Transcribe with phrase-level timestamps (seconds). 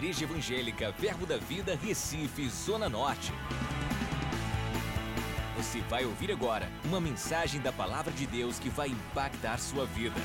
[0.00, 3.30] Igreja Evangélica Verbo da Vida, Recife, Zona Norte.
[5.58, 10.16] Você vai ouvir agora uma mensagem da Palavra de Deus que vai impactar sua vida.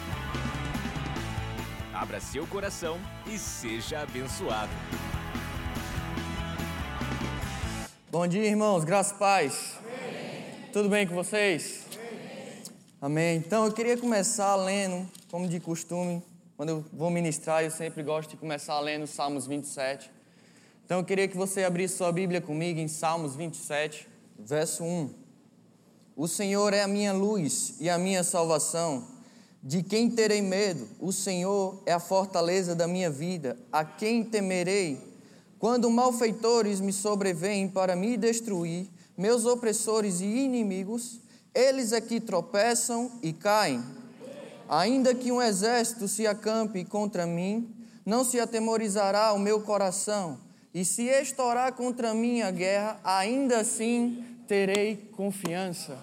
[1.94, 2.98] Abra seu coração
[3.28, 4.72] e seja abençoado.
[8.10, 8.86] Bom dia, irmãos.
[8.86, 9.78] Graças e paz.
[9.80, 10.72] Amém.
[10.72, 11.86] Tudo bem com vocês?
[11.92, 12.64] Amém.
[13.02, 13.38] Amém.
[13.40, 16.24] Então, eu queria começar lendo, como de costume,
[16.58, 20.10] quando eu vou ministrar, eu sempre gosto de começar lendo Salmos 27.
[20.86, 24.08] Então eu queria que você abrisse sua Bíblia comigo em Salmos 27,
[24.40, 25.10] verso 1.
[26.16, 29.06] O Senhor é a minha luz e a minha salvação.
[29.62, 30.88] De quem terei medo?
[30.98, 33.58] O Senhor é a fortaleza da minha vida.
[33.70, 34.98] A quem temerei?
[35.60, 38.88] Quando malfeitores me sobrevêm para me destruir,
[39.18, 41.20] meus opressores e inimigos,
[41.54, 43.84] eles é que tropeçam e caem.
[44.68, 47.70] Ainda que um exército se acampe contra mim,
[48.06, 50.40] não se atemorizará o meu coração.
[50.74, 55.98] E se estourar contra mim a guerra, ainda assim terei confiança.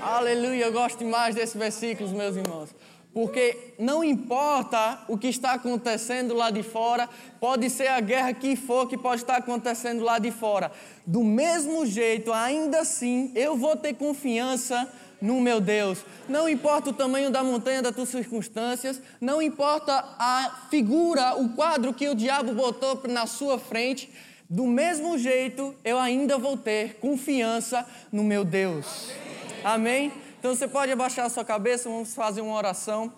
[0.00, 2.70] Aleluia, eu gosto demais desses versículos, meus irmãos.
[3.14, 8.56] Porque não importa o que está acontecendo lá de fora, pode ser a guerra que
[8.56, 10.72] for que pode estar acontecendo lá de fora.
[11.06, 14.90] Do mesmo jeito, ainda assim, eu vou ter confiança
[15.22, 16.04] no meu Deus.
[16.28, 21.94] Não importa o tamanho da montanha das tuas circunstâncias, não importa a figura, o quadro
[21.94, 24.12] que o diabo botou na sua frente,
[24.50, 29.10] do mesmo jeito eu ainda vou ter confiança no meu Deus.
[29.64, 30.12] Amém?
[30.38, 33.12] Então você pode abaixar a sua cabeça, vamos fazer uma oração.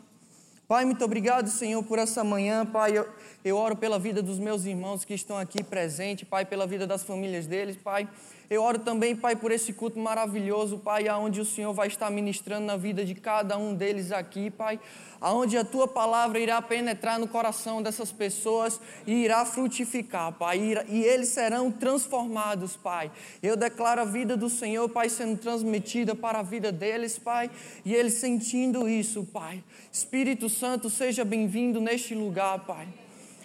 [0.69, 2.65] Pai, muito obrigado, Senhor, por essa manhã.
[2.65, 3.09] Pai, eu,
[3.45, 7.03] eu oro pela vida dos meus irmãos que estão aqui presentes, Pai, pela vida das
[7.03, 8.09] famílias deles, Pai.
[8.55, 12.65] Eu oro também, Pai, por esse culto maravilhoso, Pai, aonde o Senhor vai estar ministrando
[12.65, 14.79] na vida de cada um deles aqui, Pai.
[15.21, 20.85] Aonde a tua palavra irá penetrar no coração dessas pessoas e irá frutificar, Pai.
[20.89, 23.11] E eles serão transformados, Pai.
[23.43, 27.51] Eu declaro a vida do Senhor, Pai, sendo transmitida para a vida deles, Pai.
[27.85, 29.65] E eles sentindo isso, Pai.
[29.91, 32.87] Espírito Santo, seja bem-vindo neste lugar, Pai.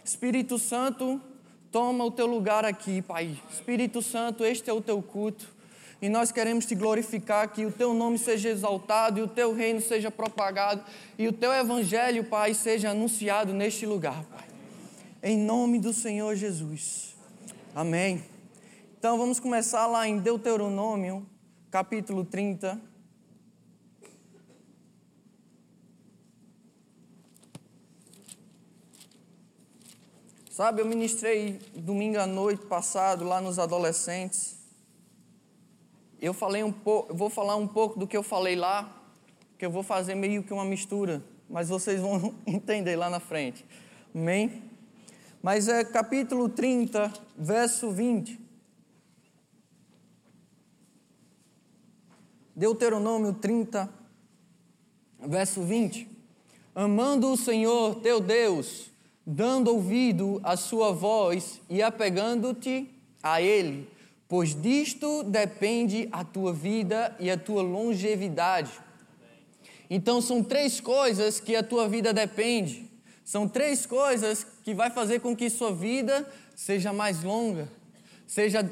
[0.05, 1.19] Espírito Santo,
[1.71, 3.37] Toma o teu lugar aqui, Pai.
[3.51, 5.47] Espírito Santo, este é o teu culto.
[6.01, 9.81] E nós queremos te glorificar, que o teu nome seja exaltado e o teu reino
[9.81, 10.83] seja propagado
[11.17, 14.45] e o teu evangelho, Pai, seja anunciado neste lugar, Pai.
[15.21, 17.15] Em nome do Senhor Jesus.
[17.75, 18.23] Amém.
[18.97, 21.27] Então vamos começar lá em Deuteronômio,
[21.69, 22.88] capítulo 30.
[30.59, 34.57] Sabe, eu ministrei domingo à noite passado lá nos adolescentes.
[36.21, 38.93] Eu falei um pouco, vou falar um pouco do que eu falei lá,
[39.57, 43.65] que eu vou fazer meio que uma mistura, mas vocês vão entender lá na frente.
[44.13, 44.61] Amém?
[45.41, 48.37] Mas é capítulo 30, verso 20.
[52.53, 53.89] Deuteronômio 30,
[55.21, 56.05] verso 20.
[56.75, 58.88] Amando o Senhor teu Deus
[59.31, 62.89] dando ouvido à sua voz e apegando-te
[63.21, 63.87] a Ele,
[64.27, 68.71] pois disto depende a tua vida e a tua longevidade.
[69.87, 72.89] Então são três coisas que a tua vida depende.
[73.23, 77.69] São três coisas que vai fazer com que sua vida seja mais longa,
[78.25, 78.67] seja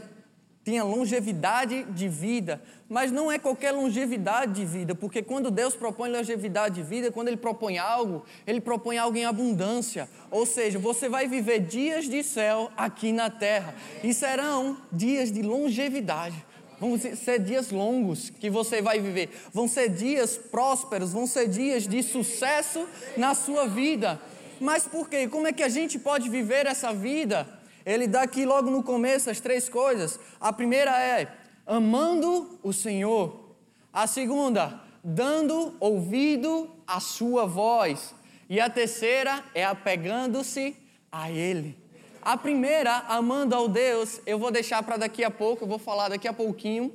[0.68, 6.10] tenha longevidade de vida, mas não é qualquer longevidade de vida, porque quando Deus propõe
[6.10, 10.10] longevidade de vida, quando Ele propõe algo, Ele propõe algo em abundância.
[10.30, 13.74] Ou seja, você vai viver dias de céu aqui na terra,
[14.04, 16.46] e serão dias de longevidade.
[16.82, 21.88] Vão ser dias longos que você vai viver, vão ser dias prósperos, vão ser dias
[21.88, 22.86] de sucesso
[23.16, 24.20] na sua vida.
[24.60, 25.30] Mas por quê?
[25.30, 27.56] Como é que a gente pode viver essa vida?
[27.88, 30.20] Ele dá aqui logo no começo as três coisas.
[30.42, 31.34] A primeira é
[31.66, 33.56] amando o Senhor.
[33.94, 38.14] A segunda, dando ouvido à sua voz.
[38.50, 40.75] E a terceira é apegando-se
[41.10, 41.78] a Ele.
[42.22, 46.10] A primeira, amando ao Deus, eu vou deixar para daqui a pouco, eu vou falar
[46.10, 46.92] daqui a pouquinho,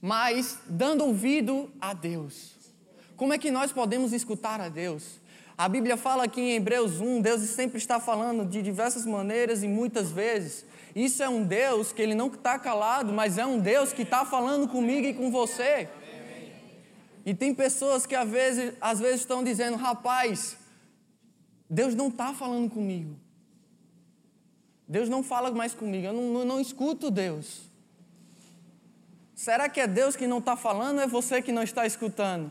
[0.00, 2.52] mas dando ouvido a Deus.
[3.16, 5.19] Como é que nós podemos escutar a Deus?
[5.60, 9.68] A Bíblia fala aqui em Hebreus 1, Deus sempre está falando de diversas maneiras e
[9.68, 10.64] muitas vezes.
[10.96, 14.24] Isso é um Deus que ele não está calado, mas é um Deus que está
[14.24, 15.86] falando comigo e com você.
[17.26, 20.56] E tem pessoas que às vezes, às vezes estão dizendo, rapaz,
[21.68, 23.14] Deus não está falando comigo.
[24.88, 27.60] Deus não fala mais comigo, eu não, eu não escuto Deus.
[29.34, 32.50] Será que é Deus que não está falando ou é você que não está escutando?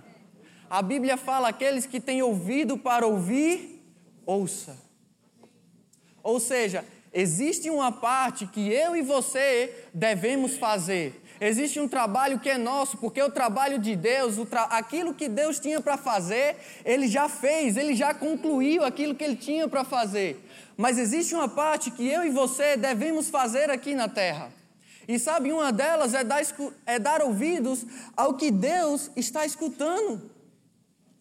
[0.69, 3.83] A Bíblia fala: aqueles que têm ouvido para ouvir,
[4.25, 4.77] ouça.
[6.21, 11.23] Ou seja, existe uma parte que eu e você devemos fazer.
[11.41, 14.35] Existe um trabalho que é nosso, porque o trabalho de Deus,
[14.69, 19.37] aquilo que Deus tinha para fazer, Ele já fez, Ele já concluiu aquilo que Ele
[19.37, 20.45] tinha para fazer.
[20.75, 24.51] Mas existe uma parte que eu e você devemos fazer aqui na terra.
[25.07, 26.41] E sabe, uma delas é dar,
[26.85, 27.85] é dar ouvidos
[28.15, 30.38] ao que Deus está escutando.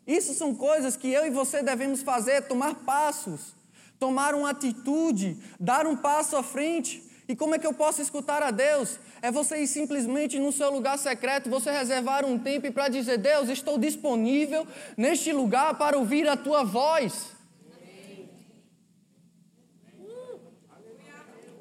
[0.09, 3.55] Isso são coisas que eu e você devemos fazer, tomar passos,
[3.99, 7.05] tomar uma atitude, dar um passo à frente.
[7.29, 8.99] E como é que eu posso escutar a Deus?
[9.21, 13.51] É você ir simplesmente no seu lugar secreto, você reservar um tempo para dizer: Deus,
[13.51, 14.67] estou disponível
[14.97, 17.37] neste lugar para ouvir a tua voz.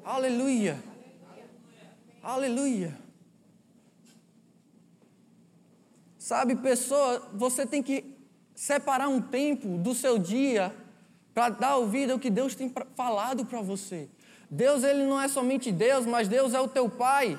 [0.02, 0.82] Aleluia.
[2.22, 2.98] Aleluia.
[6.18, 8.07] Sabe, pessoa, você tem que
[8.58, 10.74] separar um tempo do seu dia
[11.32, 14.08] para dar ouvido ao que Deus tem falado para você.
[14.50, 17.38] Deus, ele não é somente Deus, mas Deus é o teu Pai.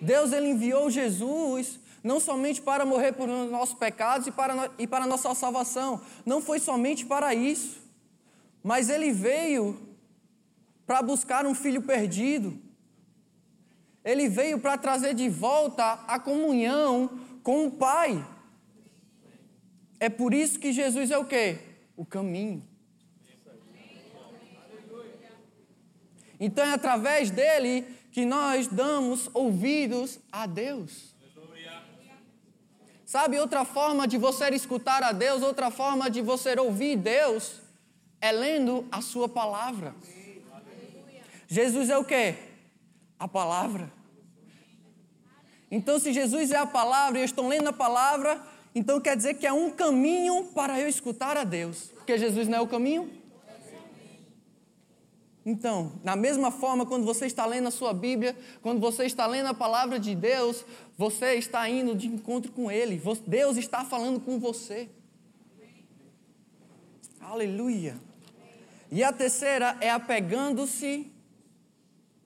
[0.00, 5.04] Deus, ele enviou Jesus não somente para morrer por nossos pecados e para, e para
[5.04, 6.00] nossa salvação.
[6.24, 7.80] Não foi somente para isso.
[8.62, 9.80] Mas ele veio
[10.86, 12.56] para buscar um filho perdido.
[14.04, 18.24] Ele veio para trazer de volta a comunhão com o Pai.
[20.00, 21.58] É por isso que Jesus é o quê?
[21.94, 22.66] O caminho.
[26.40, 31.14] Então é através dele que nós damos ouvidos a Deus.
[33.04, 37.60] Sabe, outra forma de você escutar a Deus, outra forma de você ouvir Deus,
[38.20, 39.94] é lendo a sua palavra.
[41.46, 42.36] Jesus é o quê?
[43.18, 43.92] A palavra.
[45.70, 48.40] Então, se Jesus é a palavra e eu estou lendo a palavra,
[48.74, 51.90] então quer dizer que é um caminho para eu escutar a Deus.
[51.94, 53.20] Porque Jesus não é o caminho?
[55.44, 59.46] Então, da mesma forma, quando você está lendo a sua Bíblia, quando você está lendo
[59.46, 60.64] a palavra de Deus,
[60.96, 63.00] você está indo de encontro com Ele.
[63.26, 64.88] Deus está falando com você.
[67.20, 67.96] Aleluia.
[68.90, 71.10] E a terceira é apegando-se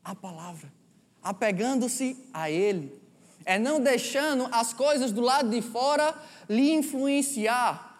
[0.02, 0.72] à palavra,
[1.22, 3.03] apegando-se a Ele.
[3.44, 6.14] É não deixando as coisas do lado de fora
[6.48, 7.94] lhe influenciar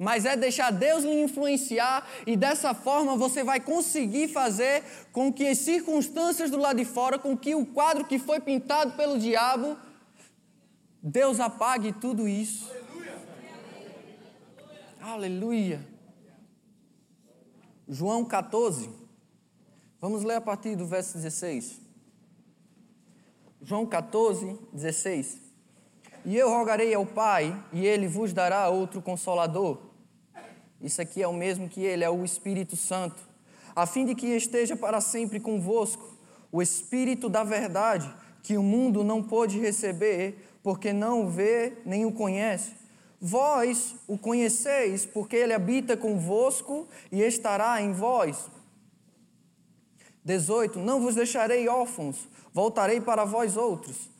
[0.00, 4.82] mas é deixar Deus lhe influenciar e dessa forma você vai conseguir fazer
[5.12, 8.92] com que as circunstâncias do lado de fora, com que o quadro que foi pintado
[8.92, 9.76] pelo diabo,
[11.02, 12.72] Deus apague tudo isso.
[15.02, 15.76] Aleluia.
[15.78, 15.88] Aleluia.
[17.86, 18.88] João 14.
[20.00, 21.78] Vamos ler a partir do verso 16.
[23.62, 25.38] João 14, 16.
[26.24, 29.90] E eu rogarei ao Pai, e ele vos dará outro consolador
[30.80, 33.22] isso aqui é o mesmo que ele, é o Espírito Santo,
[33.76, 36.16] a fim de que esteja para sempre convosco,
[36.50, 38.12] o Espírito da verdade,
[38.42, 42.72] que o mundo não pôde receber, porque não o vê nem o conhece.
[43.20, 48.50] Vós o conheceis, porque ele habita convosco e estará em vós.
[50.24, 50.78] 18.
[50.78, 54.10] Não vos deixarei órfãos, voltarei para vós outros.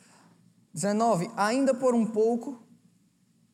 [0.73, 1.31] 19.
[1.37, 2.59] Ainda por um pouco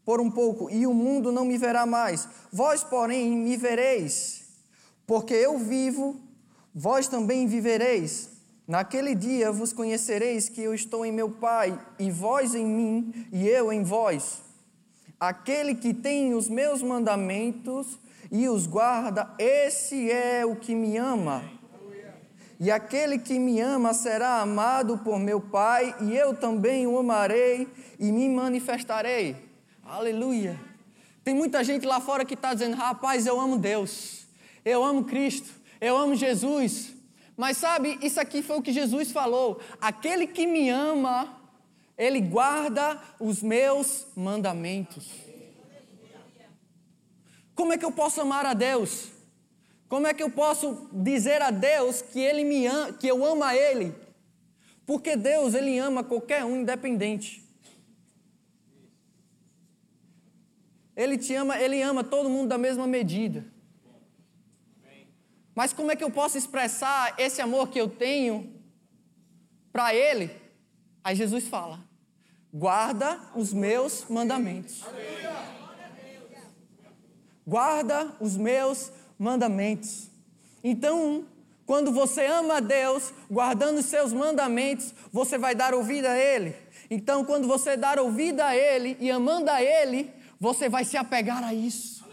[0.06, 2.28] por um pouco, e o mundo não me verá mais.
[2.52, 4.44] Vós, porém, me vereis,
[5.04, 6.20] porque eu vivo,
[6.72, 8.30] vós também vivereis.
[8.68, 13.48] Naquele dia vos conhecereis que eu estou em meu Pai, e vós em mim, e
[13.48, 14.42] eu em vós.
[15.18, 17.98] Aquele que tem os meus mandamentos
[18.30, 21.42] e os guarda, esse é o que me ama.
[22.58, 27.68] E aquele que me ama será amado por meu Pai, e eu também o amarei
[27.98, 29.36] e me manifestarei.
[29.84, 30.58] Aleluia.
[31.22, 34.26] Tem muita gente lá fora que está dizendo: rapaz, eu amo Deus,
[34.64, 36.94] eu amo Cristo, eu amo Jesus.
[37.36, 41.38] Mas sabe, isso aqui foi o que Jesus falou: aquele que me ama,
[41.98, 45.06] ele guarda os meus mandamentos.
[47.54, 49.15] Como é que eu posso amar a Deus?
[49.88, 53.44] Como é que eu posso dizer a Deus que ele me ama, que eu amo
[53.44, 53.94] a ele?
[54.84, 57.44] Porque Deus, ele ama qualquer um independente.
[60.96, 63.44] Ele te ama, ele ama todo mundo da mesma medida.
[65.54, 68.60] Mas como é que eu posso expressar esse amor que eu tenho
[69.72, 70.30] para ele?
[71.02, 71.80] Aí Jesus fala:
[72.52, 74.84] guarda os meus mandamentos.
[77.46, 80.08] Guarda os meus mandamentos.
[80.62, 81.24] Então,
[81.64, 86.54] quando você ama a Deus, guardando os seus mandamentos, você vai dar ouvido a Ele.
[86.90, 91.42] Então, quando você dar ouvido a Ele e amando a Ele, você vai se apegar
[91.42, 92.04] a isso.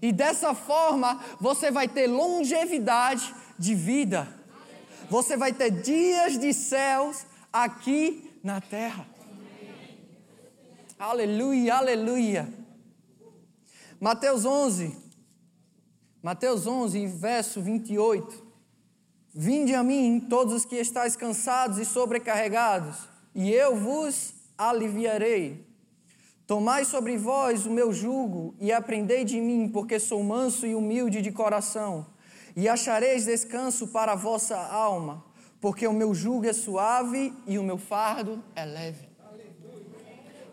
[0.00, 4.28] E dessa forma, você vai ter longevidade de vida.
[5.08, 9.06] Você vai ter dias de céus aqui na terra.
[10.98, 12.48] Aleluia, aleluia.
[14.00, 15.03] Mateus 11,
[16.24, 18.42] Mateus 11, verso 28.
[19.34, 22.96] Vinde a mim, todos os que estáis cansados e sobrecarregados,
[23.34, 25.66] e eu vos aliviarei.
[26.46, 31.20] Tomai sobre vós o meu jugo e aprendei de mim, porque sou manso e humilde
[31.20, 32.06] de coração,
[32.56, 35.22] e achareis descanso para a vossa alma,
[35.60, 39.10] porque o meu jugo é suave e o meu fardo é leve.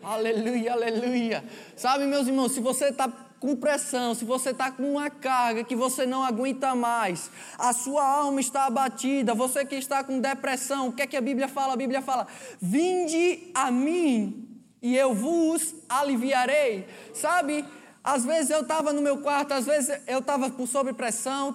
[0.02, 0.72] Aleluia, aleluia.
[0.72, 1.44] aleluia.
[1.74, 5.74] Sabe, meus irmãos, se você está com pressão, se você está com uma carga que
[5.74, 10.92] você não aguenta mais, a sua alma está abatida, você que está com depressão, o
[10.92, 11.72] que é que a Bíblia fala?
[11.72, 12.28] A Bíblia fala:
[12.60, 14.48] Vinde a mim
[14.80, 16.86] e eu vos aliviarei.
[17.12, 17.64] Sabe,
[18.04, 21.52] às vezes eu estava no meu quarto, às vezes eu estava sob pressão,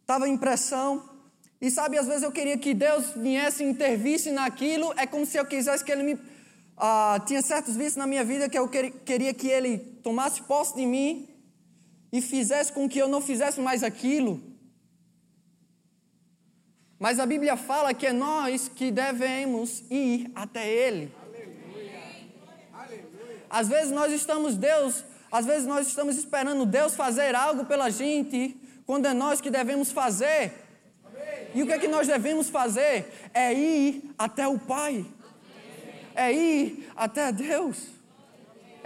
[0.00, 1.06] estava em pressão,
[1.60, 5.36] e sabe, às vezes eu queria que Deus viesse e intervisse naquilo, é como se
[5.36, 6.18] eu quisesse que Ele me
[6.78, 10.86] ah, tinha certos vícios na minha vida que eu queria que ele tomasse posse de
[10.86, 11.28] mim
[12.12, 14.40] e fizesse com que eu não fizesse mais aquilo.
[16.96, 21.12] Mas a Bíblia fala que é nós que devemos ir até Ele.
[23.50, 28.56] Às vezes nós estamos Deus, às vezes nós estamos esperando Deus fazer algo pela gente,
[28.86, 30.52] quando é nós que devemos fazer.
[31.52, 33.12] E o que é que nós devemos fazer?
[33.34, 35.04] É ir até o Pai
[36.16, 37.88] é ir até Deus,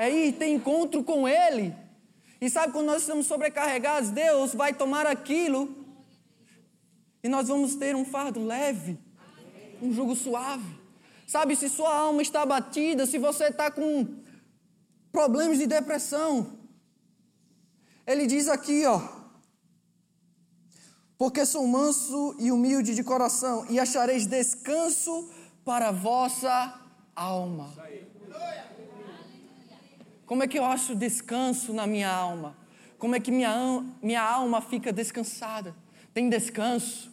[0.01, 1.77] é ir ter encontro com Ele.
[2.41, 5.77] E sabe, quando nós estamos sobrecarregados, Deus vai tomar aquilo
[7.23, 8.99] e nós vamos ter um fardo leve,
[9.83, 10.81] um jugo suave.
[11.27, 14.09] Sabe, se sua alma está batida, se você está com
[15.13, 16.59] problemas de depressão,
[18.07, 19.03] ele diz aqui, ó,
[21.19, 25.31] porque sou manso e humilde de coração, e achareis descanso
[25.63, 26.81] para a vossa
[27.15, 27.71] alma.
[30.31, 32.57] Como é que eu acho descanso na minha alma?
[33.01, 35.75] Como é que minha, minha alma fica descansada?
[36.15, 37.11] Tem descanso.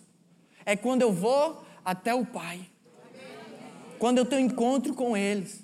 [0.63, 2.69] É quando eu vou até o Pai.
[3.97, 5.63] Quando eu tenho encontro com eles.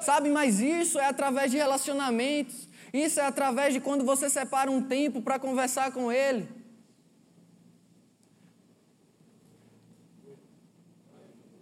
[0.00, 2.66] Sabe, mas isso é através de relacionamentos.
[2.94, 6.48] Isso é através de quando você separa um tempo para conversar com Ele.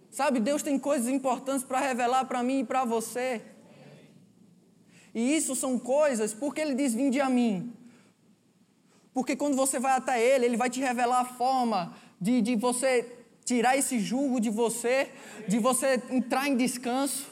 [0.09, 3.58] Sabe, Deus tem coisas importantes para revelar para mim e para você.
[5.13, 7.73] E isso são coisas, porque Ele diz: Vinde a mim.
[9.13, 13.05] Porque quando você vai até Ele, Ele vai te revelar a forma de, de você
[13.43, 15.09] tirar esse jugo de você,
[15.47, 17.27] de você entrar em descanso.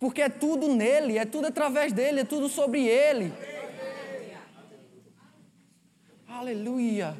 [0.00, 3.32] Porque é tudo nele, é tudo através dele, é tudo sobre Ele.
[6.26, 7.16] Aleluia.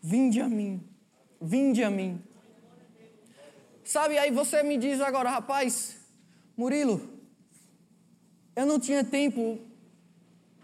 [0.00, 0.86] Vinde a mim,
[1.40, 2.22] vinde a mim.
[3.82, 5.96] Sabe, aí você me diz agora, rapaz,
[6.56, 7.17] Murilo,
[8.58, 9.56] eu não tinha tempo,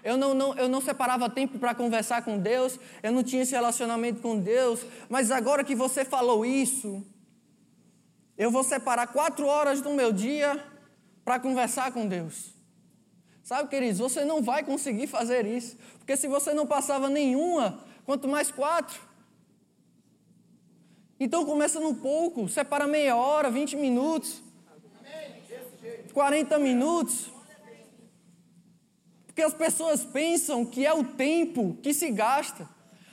[0.02, 3.52] eu não, não, eu não separava tempo para conversar com Deus, eu não tinha esse
[3.52, 7.06] relacionamento com Deus, mas agora que você falou isso,
[8.36, 10.60] eu vou separar quatro horas do meu dia
[11.24, 12.52] para conversar com Deus.
[13.44, 18.26] Sabe, queridos, você não vai conseguir fazer isso, porque se você não passava nenhuma, quanto
[18.26, 19.00] mais quatro,
[21.20, 24.42] então começa no pouco, separa meia hora, 20 minutos,
[26.12, 27.33] 40 minutos.
[29.34, 32.68] Porque as pessoas pensam que é o tempo que se gasta,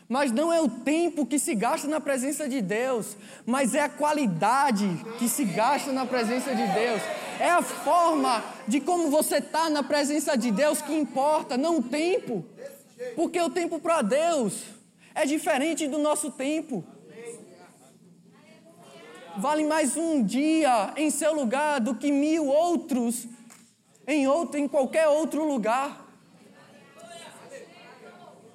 [0.07, 3.89] mas não é o tempo que se gasta na presença de Deus, mas é a
[3.89, 4.87] qualidade
[5.17, 7.01] que se gasta na presença de Deus.
[7.39, 11.83] É a forma de como você está na presença de Deus que importa, não o
[11.83, 12.45] tempo.
[13.15, 14.61] Porque o tempo para Deus
[15.15, 16.83] é diferente do nosso tempo.
[19.37, 23.27] Vale mais um dia em seu lugar do que mil outros
[24.07, 26.00] em outro, em qualquer outro lugar.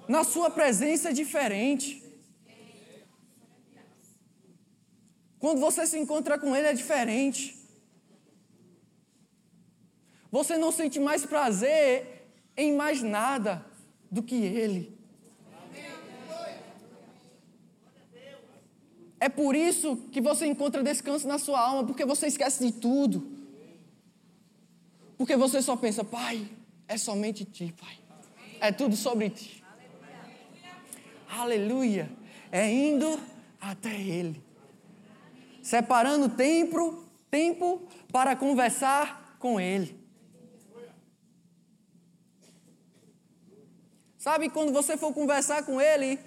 [0.08, 2.02] Na sua presença é diferente.
[5.38, 7.56] Quando você se encontra com Ele é diferente.
[10.30, 13.64] Você não sente mais prazer em mais nada
[14.10, 14.96] do que Ele.
[19.18, 23.26] É por isso que você encontra descanso na sua alma, porque você esquece de tudo.
[25.16, 26.48] Porque você só pensa, Pai,
[26.86, 27.98] é somente Ti, Pai.
[28.60, 29.55] É tudo sobre Ti.
[31.38, 32.11] Aleluia.
[32.50, 33.21] É indo
[33.61, 34.43] até Ele.
[35.62, 39.99] Separando tempo, tempo para conversar com Ele.
[44.16, 46.19] Sabe, quando você for conversar com Ele,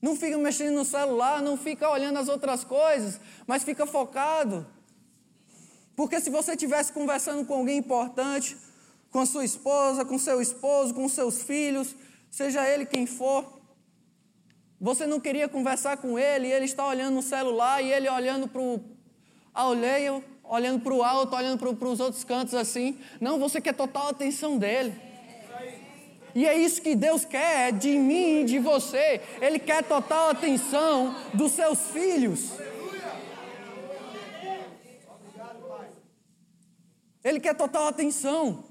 [0.00, 4.64] Não fica mexendo no celular, não fica olhando as outras coisas, mas fica focado.
[5.96, 8.56] Porque se você estivesse conversando com alguém importante,
[9.10, 11.96] com a sua esposa, com seu esposo, com seus filhos,
[12.30, 13.57] seja ele quem for,
[14.80, 18.46] você não queria conversar com ele, e ele está olhando no celular e ele olhando
[18.46, 18.80] para o
[19.52, 22.98] alheio, olhando para o alto, olhando para os outros cantos assim.
[23.20, 24.94] Não, você quer total atenção dele.
[26.34, 29.20] E é isso que Deus quer de mim e de você.
[29.40, 32.52] Ele quer total atenção dos seus filhos.
[37.24, 38.64] Ele quer total atenção.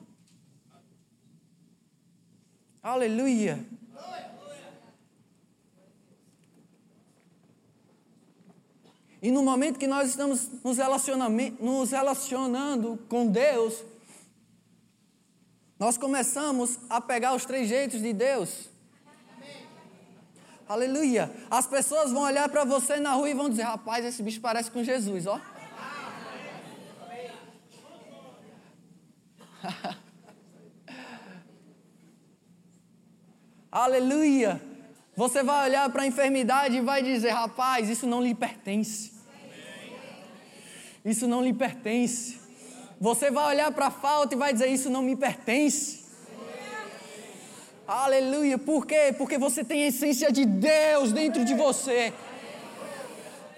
[2.81, 3.59] Aleluia.
[9.21, 10.77] E no momento que nós estamos nos,
[11.59, 13.83] nos relacionando com Deus,
[15.79, 18.69] nós começamos a pegar os três jeitos de Deus.
[20.67, 21.31] Aleluia.
[21.49, 24.69] As pessoas vão olhar para você na rua e vão dizer: rapaz, esse bicho parece
[24.69, 25.39] com Jesus, ó.
[33.71, 34.61] Aleluia.
[35.17, 39.11] Você vai olhar para a enfermidade e vai dizer: rapaz, isso não lhe pertence.
[41.03, 42.39] Isso não lhe pertence.
[43.01, 46.05] Você vai olhar para a falta e vai dizer: Isso não me pertence.
[47.87, 48.59] Aleluia.
[48.59, 49.15] Por quê?
[49.17, 52.13] Porque você tem a essência de Deus dentro de você.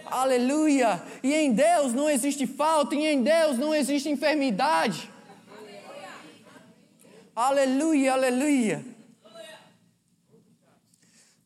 [0.06, 1.04] Aleluia.
[1.22, 5.10] E em Deus não existe falta, e em Deus não existe enfermidade.
[7.36, 8.99] Aleluia, aleluia.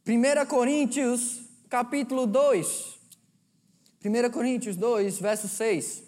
[0.05, 2.99] 1 Coríntios, capítulo 2.
[4.03, 6.03] 1 Coríntios 2, verso 6.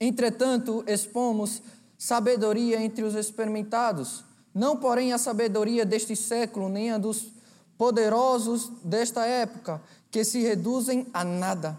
[0.00, 1.60] Entretanto, expomos
[1.98, 7.30] sabedoria entre os experimentados, não porém a sabedoria deste século, nem a dos
[7.76, 11.76] poderosos desta época, que se reduzem a nada.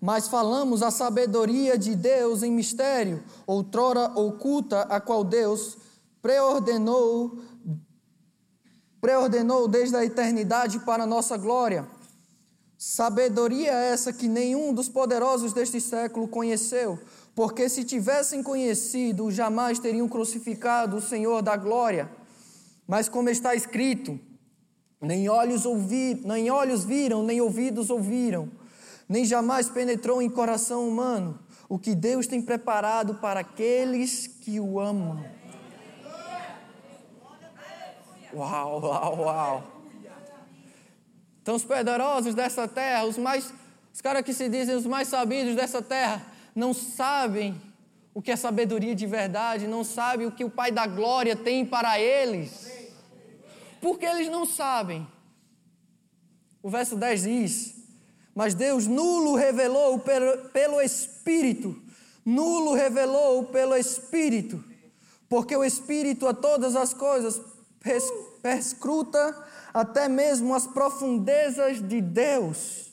[0.00, 5.76] Mas falamos a sabedoria de Deus em mistério, outrora oculta, a qual Deus
[6.22, 7.40] preordenou
[9.00, 11.86] preordenou desde a eternidade para a nossa glória.
[12.78, 16.98] Sabedoria essa que nenhum dos poderosos deste século conheceu,
[17.34, 22.10] porque se tivessem conhecido, jamais teriam crucificado o Senhor da glória.
[22.86, 24.18] Mas como está escrito,
[25.00, 28.50] nem olhos, ouvir, nem olhos viram, nem ouvidos ouviram,
[29.08, 34.78] nem jamais penetrou em coração humano o que Deus tem preparado para aqueles que o
[34.78, 35.24] amam.
[38.36, 39.64] Uau, uau, uau.
[41.40, 43.50] Então, os poderosos dessa terra, os mais,
[43.94, 47.58] os caras que se dizem os mais sabidos dessa terra, não sabem
[48.12, 51.64] o que é sabedoria de verdade, não sabem o que o Pai da Glória tem
[51.64, 52.68] para eles.
[53.80, 55.06] Porque eles não sabem.
[56.62, 57.74] O verso 10 diz:
[58.34, 61.80] Mas Deus nulo revelou pelo, Espírito,
[62.24, 64.62] nulo revelou pelo Espírito,
[65.28, 67.40] porque o Espírito a todas as coisas
[68.46, 69.36] perscruta
[69.74, 72.92] até mesmo as profundezas de Deus.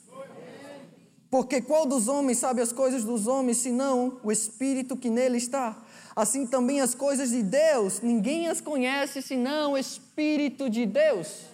[1.30, 5.80] Porque qual dos homens sabe as coisas dos homens, senão o Espírito que nele está?
[6.16, 11.44] Assim também as coisas de Deus, ninguém as conhece senão o Espírito de Deus.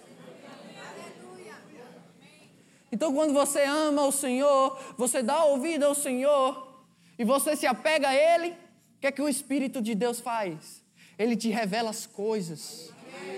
[2.91, 6.83] Então, quando você ama o Senhor, você dá ouvido ao Senhor
[7.19, 10.81] e você se apega a Ele, o que é que o Espírito de Deus faz?
[11.19, 12.91] Ele te revela as coisas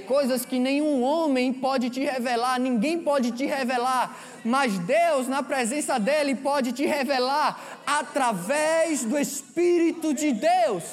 [0.08, 6.00] coisas que nenhum homem pode te revelar, ninguém pode te revelar, mas Deus, na presença
[6.00, 10.84] dEle, pode te revelar através do Espírito de Deus.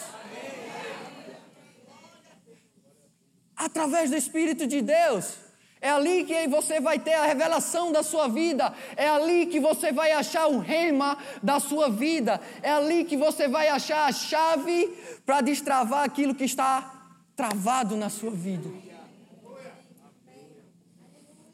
[3.57, 5.35] Através do Espírito de Deus.
[5.83, 8.73] É ali que você vai ter a revelação da sua vida.
[8.97, 12.39] É ali que você vai achar o rema da sua vida.
[12.63, 18.11] É ali que você vai achar a chave para destravar aquilo que está travado na
[18.11, 18.90] sua vida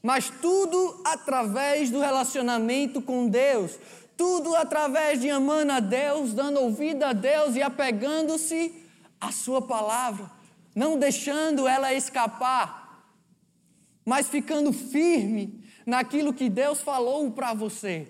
[0.06, 3.76] mas tudo através do relacionamento com Deus,
[4.16, 8.72] tudo através de amando a Deus, dando ouvido a Deus e apegando-se
[9.20, 10.30] à Sua palavra,
[10.76, 13.04] não deixando ela escapar,
[14.04, 18.06] mas ficando firme naquilo que Deus falou para você.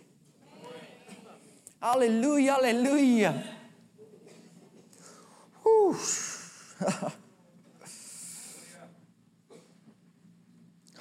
[1.81, 3.59] Aleluia, aleluia.
[5.65, 5.97] Uh.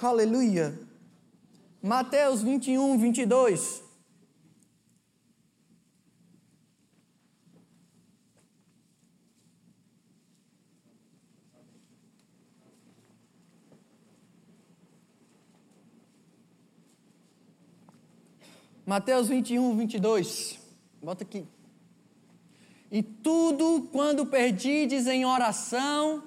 [0.02, 0.85] Aleluia.
[1.86, 3.84] Mateus 21, 22.
[18.84, 20.60] Mateus 21, 22.
[21.04, 21.46] Bota aqui.
[22.92, 26.24] E tudo quando perdides em oração,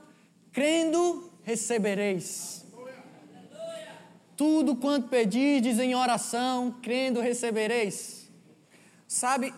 [0.53, 2.58] crendo, recebereis.
[4.39, 8.31] Tudo quanto pedirdes em oração, crendo, recebereis.
[9.09, 9.53] Sabe,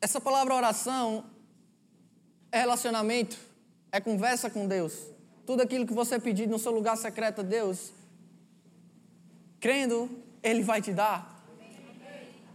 [0.00, 1.26] essa palavra oração
[2.50, 3.36] é relacionamento,
[3.92, 4.94] é conversa com Deus.
[5.44, 7.92] Tudo aquilo que você pedir no seu lugar secreto a Deus,
[9.60, 10.08] crendo,
[10.42, 11.44] Ele vai te dar.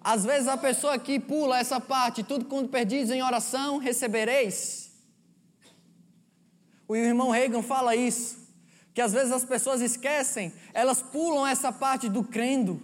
[0.01, 4.91] Às vezes a pessoa aqui pula essa parte, tudo quando perdidos em oração, recebereis.
[6.87, 8.44] O irmão Reagan fala isso,
[8.95, 12.81] que às vezes as pessoas esquecem, elas pulam essa parte do crendo.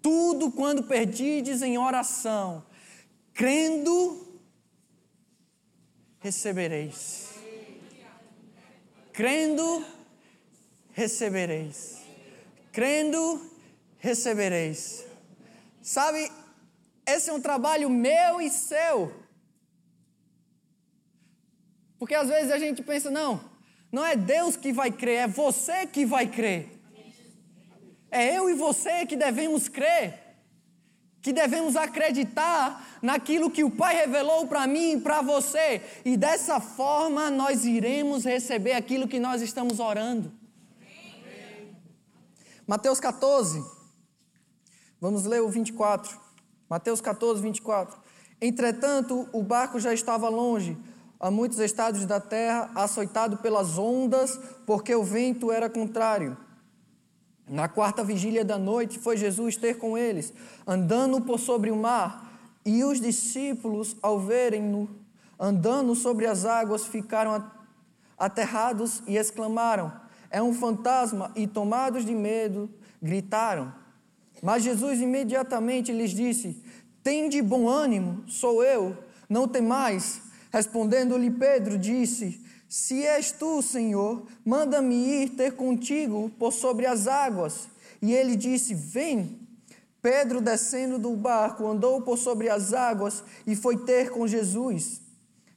[0.00, 2.64] Tudo quando perdides em oração,
[3.34, 4.40] crendo,
[6.20, 7.34] recebereis.
[9.12, 9.84] Crendo,
[10.92, 12.04] recebereis
[12.74, 13.40] crendo,
[13.98, 15.06] recebereis.
[15.80, 16.30] Sabe,
[17.06, 19.23] esse é um trabalho meu e seu.
[21.98, 23.40] Porque às vezes a gente pensa, não,
[23.90, 26.70] não é Deus que vai crer, é você que vai crer.
[28.10, 30.36] É eu e você que devemos crer,
[31.20, 36.60] que devemos acreditar naquilo que o Pai revelou para mim e para você, e dessa
[36.60, 40.32] forma nós iremos receber aquilo que nós estamos orando.
[42.66, 43.62] Mateus 14,
[45.00, 46.18] vamos ler o 24.
[46.68, 47.98] Mateus 14, 24.
[48.40, 50.76] Entretanto, o barco já estava longe,
[51.24, 56.36] a muitos estados da terra, açoitado pelas ondas, porque o vento era contrário.
[57.48, 60.34] Na quarta vigília da noite foi Jesus ter com eles,
[60.66, 62.30] andando por sobre o mar,
[62.62, 64.86] e os discípulos, ao verem-no
[65.40, 67.50] andando sobre as águas, ficaram
[68.18, 69.90] aterrados e exclamaram:
[70.30, 72.68] é um fantasma, e tomados de medo,
[73.00, 73.72] gritaram.
[74.42, 76.62] Mas Jesus imediatamente lhes disse:
[77.02, 78.94] Tende bom ânimo, sou eu,
[79.26, 80.20] não temais.
[80.54, 87.68] Respondendo-lhe Pedro, disse: Se és tu, Senhor, manda-me ir ter contigo por sobre as águas.
[88.00, 89.40] E ele disse: Vem.
[90.00, 95.00] Pedro, descendo do barco, andou por sobre as águas e foi ter com Jesus.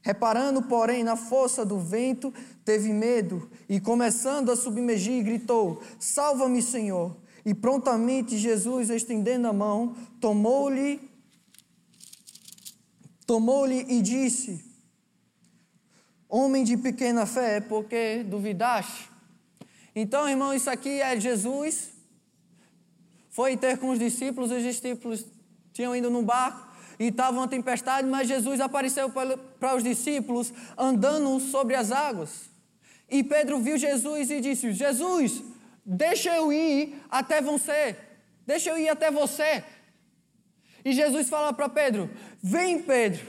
[0.01, 2.33] Reparando, porém, na força do vento,
[2.65, 7.15] teve medo e, começando a submergir, gritou: Salva-me, Senhor!
[7.45, 10.99] E prontamente Jesus, estendendo a mão, tomou-lhe
[13.27, 14.66] tomou-lhe e disse:
[16.29, 19.09] Homem de pequena fé, porque duvidaste?
[19.95, 21.91] Então, irmão, isso aqui é Jesus.
[23.29, 25.25] Foi ter com os discípulos, os discípulos
[25.71, 26.67] tinham ido no barco
[26.99, 32.49] e estava uma tempestade, mas Jesus apareceu para os discípulos andando sobre as águas.
[33.09, 35.41] E Pedro viu Jesus e disse: Jesus,
[35.85, 37.95] deixa eu ir até você.
[38.45, 39.63] Deixa eu ir até você.
[40.83, 42.09] E Jesus fala para Pedro:
[42.41, 43.25] Vem, Pedro.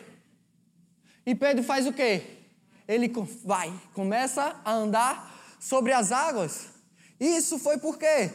[1.25, 2.38] E Pedro faz o quê?
[2.89, 3.13] Ele
[3.45, 6.69] vai, começa a andar sobre as águas.
[7.21, 8.31] Isso foi por quê?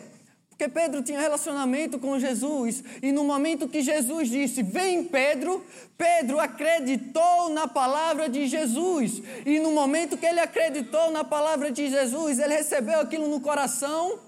[0.49, 5.65] Porque Pedro tinha relacionamento com Jesus, e no momento que Jesus disse: Vem, Pedro,
[5.97, 9.23] Pedro acreditou na palavra de Jesus.
[9.45, 14.19] E no momento que ele acreditou na palavra de Jesus, ele recebeu aquilo no coração,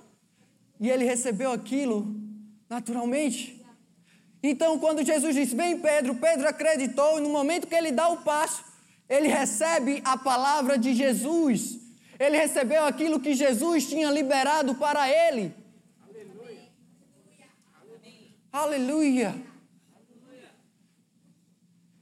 [0.80, 2.08] e ele recebeu aquilo
[2.68, 3.64] naturalmente.
[4.42, 8.18] Então, quando Jesus disse: Vem, Pedro, Pedro acreditou, e no momento que ele dá o
[8.18, 8.64] passo,
[9.08, 11.80] ele recebe a palavra de Jesus.
[12.20, 15.54] Ele recebeu aquilo que Jesus tinha liberado para ele.
[18.52, 19.36] Aleluia.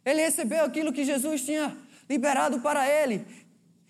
[0.06, 1.76] Ele recebeu aquilo que Jesus tinha
[2.10, 3.26] liberado para ele.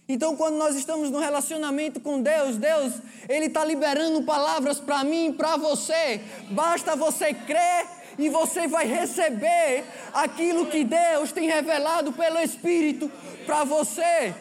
[0.07, 2.93] Então, quando nós estamos no relacionamento com Deus, Deus,
[3.27, 6.21] Ele está liberando palavras para mim e para você.
[6.51, 13.11] Basta você crer e você vai receber aquilo que Deus tem revelado pelo Espírito
[13.45, 14.33] para você.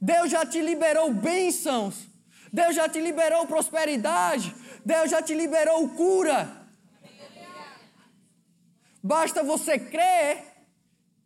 [0.00, 2.06] Deus já te liberou bênçãos.
[2.52, 4.54] Deus já te liberou prosperidade.
[4.84, 6.56] Deus já te liberou cura.
[9.02, 10.44] Basta você crer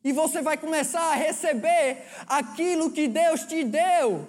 [0.05, 4.29] e você vai começar a receber aquilo que Deus te deu.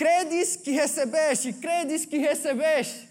[0.00, 3.06] Credes que recebeste, credes que recebeste.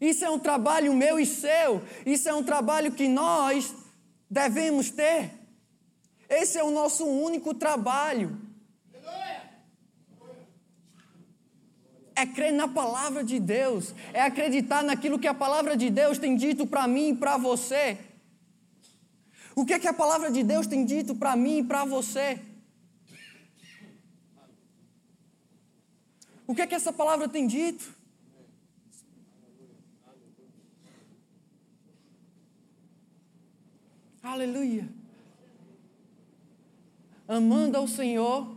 [0.00, 1.82] Isso é um trabalho meu e seu.
[2.06, 3.74] Isso é um trabalho que nós
[4.30, 5.30] devemos ter.
[6.26, 8.30] Esse é o nosso único trabalho.
[12.20, 16.34] é crer na palavra de Deus, é acreditar naquilo que a palavra de Deus tem
[16.34, 17.96] dito para mim e para você.
[19.54, 22.40] O que é que a palavra de Deus tem dito para mim e para você?
[26.48, 27.94] O que é que essa palavra tem dito?
[34.22, 34.88] Aleluia.
[37.28, 38.56] Amando ao Senhor,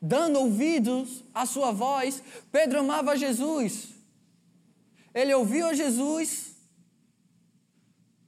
[0.00, 2.22] dando ouvidos à sua voz,
[2.52, 3.88] Pedro amava Jesus.
[5.12, 6.54] Ele ouviu a Jesus,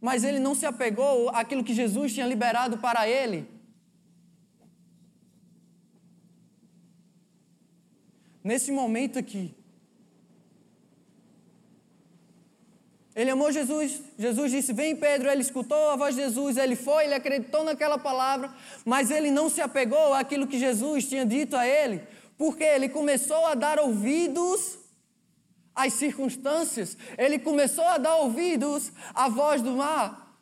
[0.00, 3.53] mas ele não se apegou àquilo que Jesus tinha liberado para ele.
[8.44, 9.56] Nesse momento aqui.
[13.16, 15.30] Ele amou Jesus, Jesus disse: Vem, Pedro.
[15.30, 18.52] Ele escutou a voz de Jesus, ele foi, ele acreditou naquela palavra,
[18.84, 22.02] mas ele não se apegou àquilo que Jesus tinha dito a ele,
[22.36, 24.78] porque ele começou a dar ouvidos
[25.74, 30.36] às circunstâncias, ele começou a dar ouvidos à voz do mar,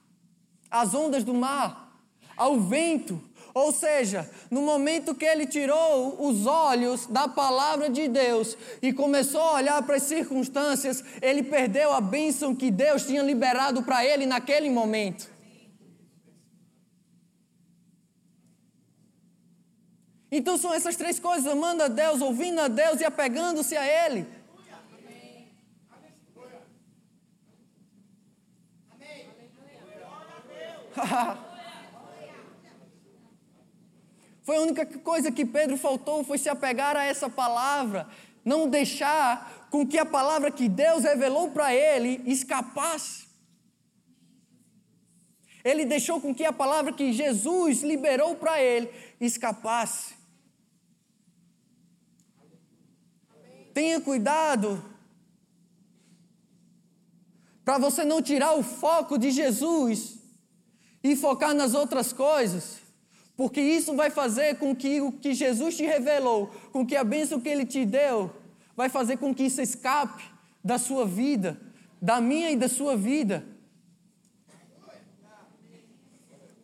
[0.70, 1.98] às ondas do mar,
[2.36, 3.22] ao vento,
[3.54, 9.40] ou seja, no momento que ele tirou os olhos da palavra de Deus e começou
[9.40, 14.24] a olhar para as circunstâncias, ele perdeu a bênção que Deus tinha liberado para ele
[14.24, 15.30] naquele momento.
[20.30, 24.26] Então são essas três coisas: amando a Deus, ouvindo a Deus e apegando-se a Ele.
[24.96, 25.52] Amém.
[31.04, 31.38] Amém.
[34.42, 38.08] Foi a única coisa que Pedro faltou, foi se apegar a essa palavra,
[38.44, 43.26] não deixar com que a palavra que Deus revelou para ele escapasse.
[45.64, 50.14] Ele deixou com que a palavra que Jesus liberou para ele escapasse.
[53.72, 54.84] Tenha cuidado
[57.64, 60.18] para você não tirar o foco de Jesus
[61.02, 62.81] e focar nas outras coisas.
[63.42, 67.40] Porque isso vai fazer com que o que Jesus te revelou, com que a bênção
[67.40, 68.30] que Ele te deu,
[68.76, 70.22] vai fazer com que isso escape
[70.62, 71.60] da sua vida,
[72.00, 73.44] da minha e da sua vida.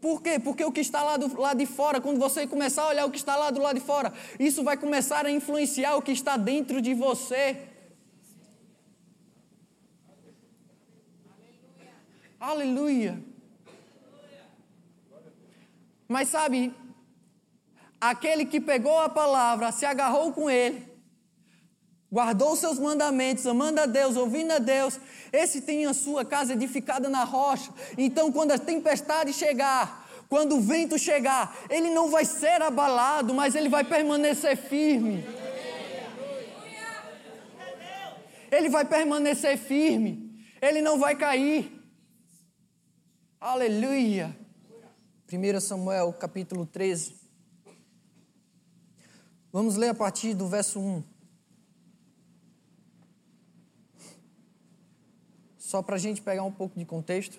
[0.00, 0.38] Por quê?
[0.38, 3.10] Porque o que está lá do lado de fora, quando você começar a olhar o
[3.10, 6.36] que está lá do lado de fora, isso vai começar a influenciar o que está
[6.36, 7.56] dentro de você.
[12.38, 13.18] Aleluia.
[13.18, 13.27] Aleluia.
[16.08, 16.74] Mas sabe,
[18.00, 20.82] aquele que pegou a palavra, se agarrou com ele,
[22.10, 24.98] guardou os seus mandamentos, amando a Deus, ouvindo a Deus,
[25.30, 27.70] esse tem a sua casa edificada na rocha.
[27.98, 33.54] Então, quando a tempestade chegar, quando o vento chegar, ele não vai ser abalado, mas
[33.54, 35.24] ele vai permanecer firme.
[38.50, 40.42] Ele vai permanecer firme.
[40.60, 41.70] Ele não vai cair.
[43.38, 44.34] Aleluia.
[45.30, 47.14] 1 Samuel capítulo 13.
[49.52, 51.04] Vamos ler a partir do verso 1.
[55.58, 57.38] Só para a gente pegar um pouco de contexto.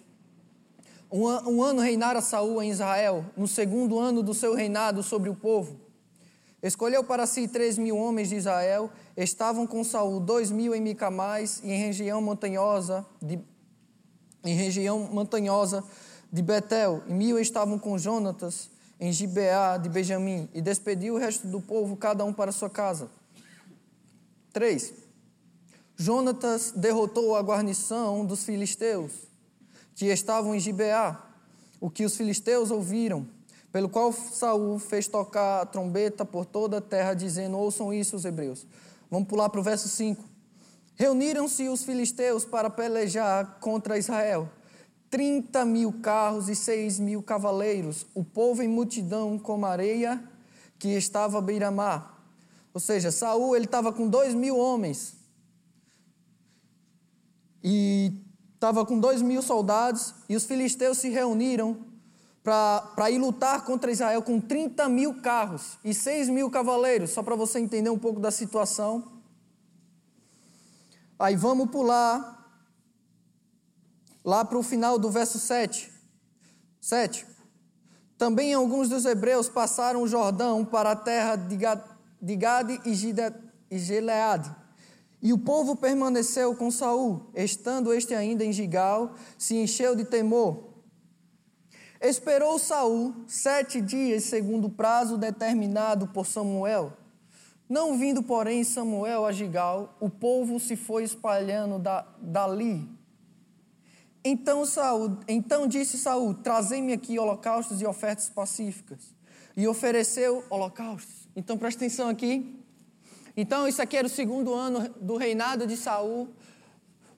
[1.11, 5.33] Um, um ano reinara Saul em Israel, no segundo ano do seu reinado sobre o
[5.33, 5.81] povo.
[6.61, 11.59] Escolheu para si três mil homens de Israel, estavam com Saul dois mil em Micamais
[11.63, 13.39] e em região montanhosa de,
[14.45, 15.83] em região montanhosa
[16.31, 21.47] de Betel, e mil estavam com Jonatas em Gibeá de Benjamim, e despediu o resto
[21.47, 23.09] do povo, cada um para sua casa.
[24.51, 24.93] 3.
[25.95, 29.11] Jonatas derrotou a guarnição dos filisteus,
[29.95, 31.25] que estavam em Gibeá,
[31.79, 33.27] o que os filisteus ouviram,
[33.71, 38.25] pelo qual Saul fez tocar a trombeta por toda a terra, dizendo: Ouçam isso, os
[38.25, 38.65] hebreus.
[39.09, 40.23] Vamos pular para o verso 5.
[40.95, 44.49] Reuniram-se os filisteus para pelejar contra Israel.
[45.09, 50.23] 30 mil carros e 6 mil cavaleiros, o povo em multidão como areia
[50.77, 52.23] que estava à beira-mar.
[52.73, 55.15] Ou seja, Saul ele estava com dois mil homens
[57.63, 58.13] e
[58.53, 61.77] estava com dois mil soldados e os filisteus se reuniram
[62.43, 67.35] para ir lutar contra Israel com 30 mil carros e 6 mil cavaleiros, só para
[67.35, 69.19] você entender um pouco da situação.
[71.17, 72.38] Aí vamos pular
[74.29, 75.91] lá para o final do verso 7.
[76.79, 77.25] 7.
[78.15, 84.55] Também alguns dos hebreus passaram o Jordão para a terra de Gade e Gileade.
[85.19, 90.75] E o povo permaneceu com Saul, estando este ainda em Gigal, se encheu de temor.
[91.99, 96.93] Esperou Saul sete dias, segundo o prazo determinado por Samuel.
[97.67, 102.98] Não vindo, porém, Samuel a Gigal, o povo se foi espalhando da, dali
[104.23, 109.15] então, Saul, então disse Saul: Trazei-me aqui holocaustos e ofertas pacíficas.
[109.55, 111.27] E ofereceu holocaustos.
[111.35, 112.55] Então preste atenção aqui.
[113.35, 116.27] Então, isso aqui era o segundo ano do reinado de Saul.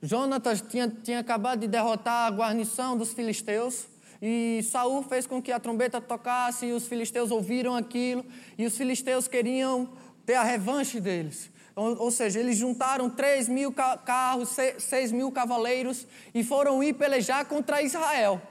[0.02, 3.86] Jonatas tinha, tinha acabado de derrotar a guarnição dos filisteus.
[4.22, 8.24] E Saul fez com que a trombeta tocasse e os filisteus ouviram aquilo.
[8.58, 9.90] E os filisteus queriam
[10.26, 11.51] ter a revanche deles.
[11.76, 17.82] Ou, seja, eles juntaram 3 mil carros, 6 mil cavaleiros e foram ir pelejar contra
[17.82, 18.42] Israel.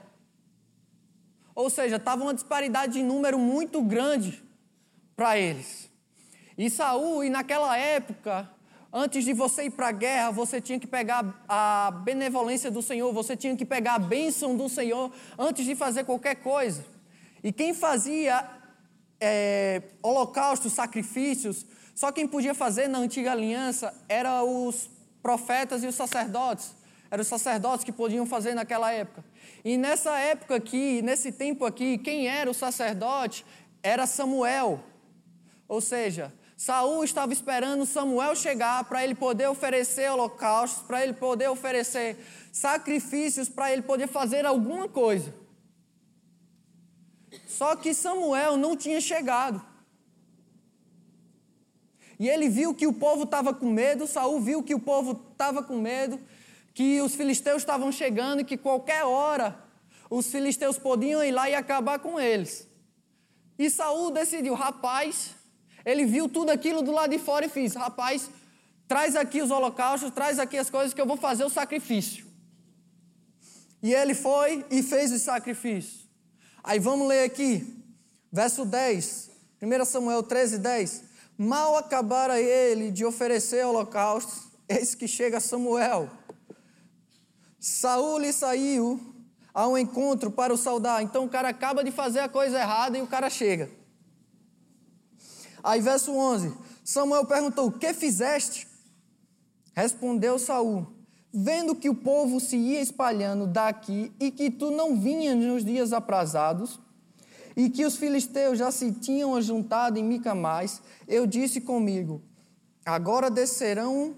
[1.53, 4.43] Ou seja, estava uma disparidade de número muito grande
[5.15, 5.89] para eles.
[6.57, 8.49] E Saul, e naquela época,
[8.91, 13.13] antes de você ir para a guerra, você tinha que pegar a benevolência do Senhor,
[13.13, 16.83] você tinha que pegar a bênção do Senhor antes de fazer qualquer coisa.
[17.43, 18.47] E quem fazia
[19.19, 24.89] é, holocaustos, sacrifícios, só quem podia fazer na antiga aliança eram os
[25.21, 26.73] profetas e os sacerdotes.
[27.09, 29.23] Eram os sacerdotes que podiam fazer naquela época.
[29.63, 33.45] E nessa época aqui, nesse tempo aqui, quem era o sacerdote
[33.83, 34.81] era Samuel.
[35.67, 41.49] Ou seja, Saul estava esperando Samuel chegar para ele poder oferecer holocaustos, para ele poder
[41.49, 42.17] oferecer
[42.51, 45.33] sacrifícios, para ele poder fazer alguma coisa.
[47.47, 49.70] Só que Samuel não tinha chegado.
[52.21, 55.63] E ele viu que o povo estava com medo, Saul viu que o povo estava
[55.63, 56.19] com medo,
[56.71, 59.57] que os filisteus estavam chegando e que qualquer hora
[60.07, 62.67] os filisteus podiam ir lá e acabar com eles.
[63.57, 65.31] E Saul decidiu, rapaz,
[65.83, 68.29] ele viu tudo aquilo do lado de fora e fez: rapaz,
[68.87, 72.23] traz aqui os holocaustos, traz aqui as coisas que eu vou fazer o sacrifício.
[73.81, 76.01] E ele foi e fez o sacrifício.
[76.63, 77.83] Aí vamos ler aqui,
[78.31, 81.09] verso 10, 1 Samuel 13, 10.
[81.43, 86.07] Mal acabara ele de oferecer holocaustos, eis que chega Samuel.
[87.59, 88.99] Saul lhe saiu
[89.51, 91.01] ao encontro para o saudar.
[91.01, 93.71] Então o cara acaba de fazer a coisa errada e o cara chega.
[95.63, 98.67] Aí, verso 11: Samuel perguntou: O que fizeste?
[99.73, 100.85] Respondeu Saul:
[101.33, 105.91] Vendo que o povo se ia espalhando daqui e que tu não vinhas nos dias
[105.91, 106.79] aprazados,
[107.55, 112.21] e que os filisteus já se tinham ajuntado em Micamais, eu disse comigo:
[112.85, 114.15] Agora descerão,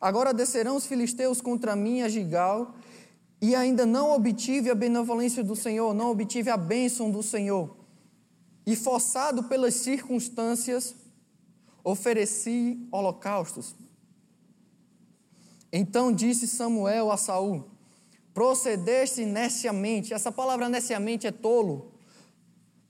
[0.00, 2.74] agora descerão os filisteus contra mim a Gigal,
[3.40, 7.80] e ainda não obtive a benevolência do Senhor, não obtive a bênção do Senhor
[8.66, 10.94] e forçado pelas circunstâncias,
[11.82, 13.74] ofereci holocaustos.
[15.72, 17.64] Então disse Samuel a Saul:
[18.34, 21.92] Procedeste neciamente, essa palavra neciamente é tolo.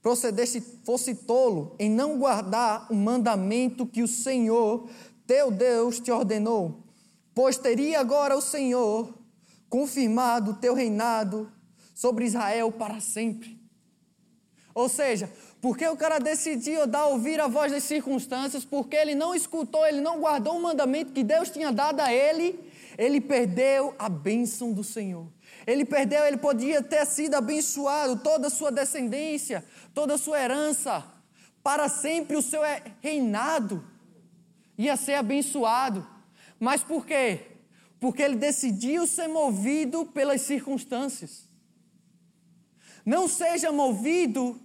[0.01, 4.89] Procedeste, fosse tolo em não guardar o mandamento que o Senhor,
[5.27, 6.83] teu Deus, te ordenou.
[7.35, 9.13] Pois teria agora o Senhor
[9.69, 11.51] confirmado o teu reinado
[11.93, 13.61] sobre Israel para sempre.
[14.73, 15.29] Ou seja,
[15.61, 20.01] porque o cara decidiu dar ouvir a voz das circunstâncias, porque ele não escutou, ele
[20.01, 22.59] não guardou o mandamento que Deus tinha dado a ele,
[22.97, 25.27] ele perdeu a bênção do Senhor.
[25.67, 31.03] Ele perdeu, ele podia ter sido abençoado, toda a sua descendência, toda a sua herança,
[31.63, 32.61] para sempre o seu
[33.01, 33.85] reinado
[34.77, 36.05] ia ser abençoado.
[36.59, 37.47] Mas por quê?
[37.99, 41.47] Porque ele decidiu ser movido pelas circunstâncias.
[43.05, 44.59] Não seja movido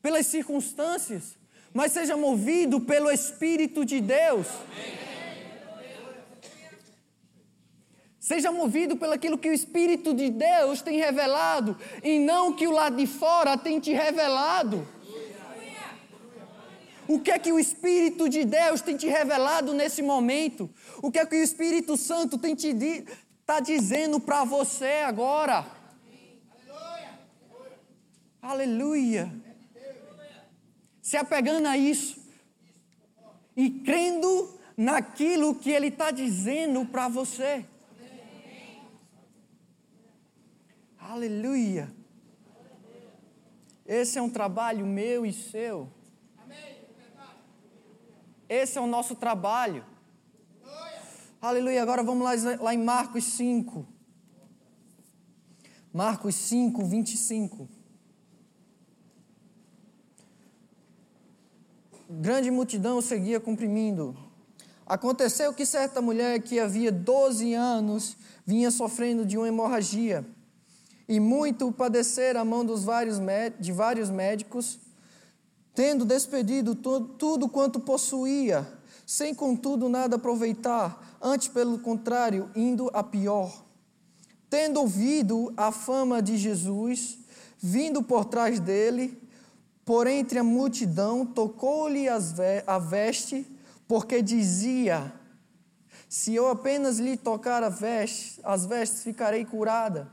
[0.00, 1.36] pelas circunstâncias,
[1.72, 4.46] mas seja movido pelo Espírito de Deus.
[8.32, 12.70] Seja movido pelo aquilo que o Espírito de Deus tem revelado e não que o
[12.70, 14.88] lado de fora tem te revelado.
[17.06, 20.70] O que é que o Espírito de Deus tem te revelado nesse momento?
[21.02, 25.66] O que é que o Espírito Santo tem te está dizendo para você agora?
[28.40, 29.24] Aleluia.
[29.24, 29.42] Aleluia
[31.02, 32.16] se apegando a isso
[33.54, 37.66] e crendo naquilo que Ele está dizendo para você.
[41.12, 41.94] Aleluia.
[43.84, 45.90] Esse é um trabalho meu e seu.
[48.48, 49.84] Esse é o nosso trabalho.
[51.38, 51.82] Aleluia.
[51.82, 53.86] Agora vamos lá, lá em Marcos 5.
[55.92, 57.68] Marcos 5, 25.
[62.08, 64.16] grande multidão seguia comprimindo.
[64.86, 70.26] Aconteceu que certa mulher que havia 12 anos vinha sofrendo de uma hemorragia
[71.08, 73.18] e muito padecer a mão dos vários
[73.58, 74.78] de vários médicos,
[75.74, 78.66] tendo despedido tudo quanto possuía,
[79.06, 83.64] sem contudo nada aproveitar, antes pelo contrário, indo a pior.
[84.48, 87.18] Tendo ouvido a fama de Jesus,
[87.58, 89.18] vindo por trás dele,
[89.84, 93.46] por entre a multidão, tocou-lhe a veste,
[93.88, 95.12] porque dizia:
[96.08, 100.10] Se eu apenas lhe tocar veste, as vestes, ficarei curada.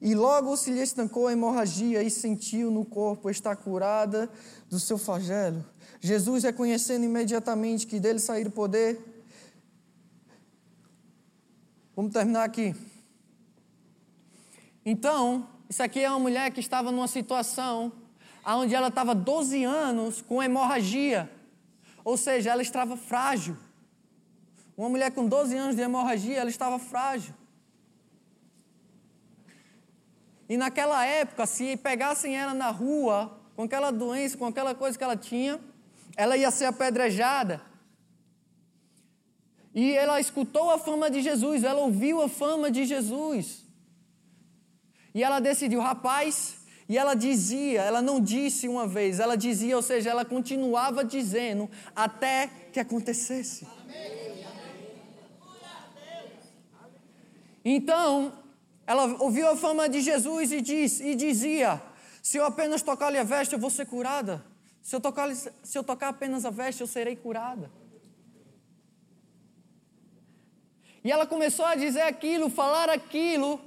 [0.00, 4.30] E logo se lhe estancou a hemorragia e sentiu no corpo estar curada
[4.68, 5.64] do seu flagelo.
[6.00, 8.98] Jesus, reconhecendo imediatamente que dele sair o poder.
[11.94, 12.74] Vamos terminar aqui.
[14.86, 17.92] Então, isso aqui é uma mulher que estava numa situação
[18.46, 21.30] onde ela estava 12 anos com hemorragia.
[22.02, 23.56] Ou seja, ela estava frágil.
[24.76, 27.34] Uma mulher com 12 anos de hemorragia, ela estava frágil.
[30.50, 35.04] E naquela época, se pegassem ela na rua, com aquela doença, com aquela coisa que
[35.04, 35.60] ela tinha,
[36.16, 37.62] ela ia ser apedrejada.
[39.72, 43.64] E ela escutou a fama de Jesus, ela ouviu a fama de Jesus.
[45.14, 46.56] E ela decidiu, rapaz,
[46.88, 51.70] e ela dizia, ela não disse uma vez, ela dizia, ou seja, ela continuava dizendo
[51.94, 53.68] até que acontecesse.
[57.64, 58.39] Então,
[58.90, 61.80] ela ouviu a fama de Jesus e, diz, e dizia:
[62.20, 64.44] Se eu apenas tocar-lhe a veste, eu vou ser curada.
[64.82, 67.70] Se eu, tocar, se eu tocar apenas a veste, eu serei curada.
[71.04, 73.60] E ela começou a dizer aquilo, falar aquilo.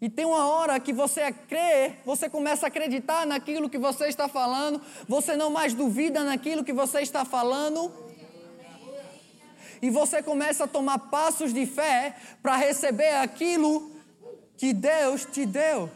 [0.00, 4.26] E tem uma hora que você crê, você começa a acreditar naquilo que você está
[4.26, 7.92] falando, você não mais duvida naquilo que você está falando.
[9.80, 13.99] E você começa a tomar passos de fé para receber aquilo
[14.60, 15.90] que Deus te deu.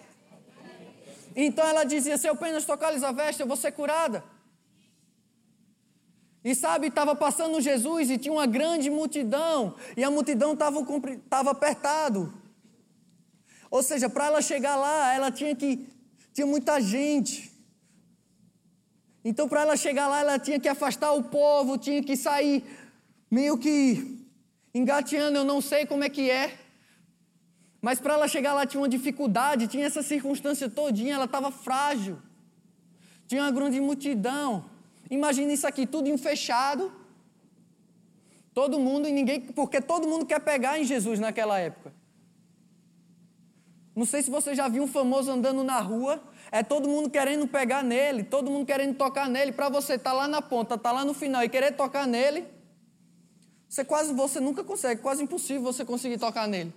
[1.36, 4.24] Então ela dizia: Se eu apenas tocar-lhes a veste, eu vou ser curada.
[6.42, 12.32] E sabe, estava passando Jesus e tinha uma grande multidão, e a multidão estava apertado.
[13.70, 15.86] Ou seja, para ela chegar lá, ela tinha que.
[16.32, 17.52] Tinha muita gente.
[19.22, 22.64] Então, para ela chegar lá, ela tinha que afastar o povo, tinha que sair
[23.30, 24.26] meio que
[24.74, 26.63] engateando, eu não sei como é que é.
[27.84, 32.16] Mas para ela chegar lá tinha uma dificuldade, tinha essa circunstância todinha, ela estava frágil.
[33.26, 34.64] Tinha uma grande multidão.
[35.10, 36.90] Imagina isso aqui, tudo fechado.
[38.54, 41.92] Todo mundo e ninguém, porque todo mundo quer pegar em Jesus naquela época.
[43.94, 47.46] Não sei se você já viu um famoso andando na rua, é todo mundo querendo
[47.46, 50.88] pegar nele, todo mundo querendo tocar nele, para você estar tá lá na ponta, estar
[50.88, 52.46] tá lá no final e querer tocar nele,
[53.68, 56.72] você quase você nunca consegue, quase impossível você conseguir tocar nele.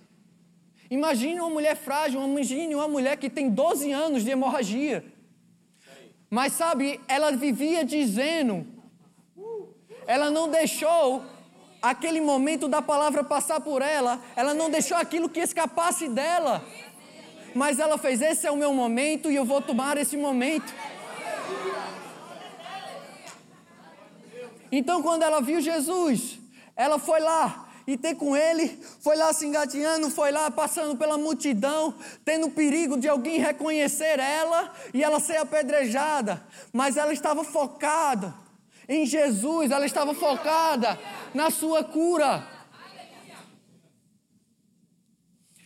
[0.90, 5.04] Imagine uma mulher frágil, imagine uma mulher que tem 12 anos de hemorragia.
[6.30, 8.66] Mas sabe, ela vivia dizendo,
[10.06, 11.22] ela não deixou
[11.80, 16.64] aquele momento da palavra passar por ela, ela não deixou aquilo que escapasse dela.
[17.54, 20.72] Mas ela fez: esse é o meu momento e eu vou tomar esse momento.
[24.70, 26.38] Então, quando ela viu Jesus,
[26.76, 31.16] ela foi lá, e ter com ele, foi lá se engateando, foi lá passando pela
[31.16, 38.34] multidão, tendo perigo de alguém reconhecer ela e ela ser apedrejada, mas ela estava focada
[38.86, 41.00] em Jesus, ela estava focada
[41.32, 42.46] na sua cura.